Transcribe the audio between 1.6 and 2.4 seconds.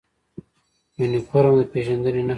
پیژندنې نښه ده